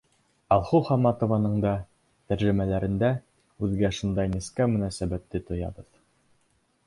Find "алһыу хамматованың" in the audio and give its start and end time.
0.53-1.57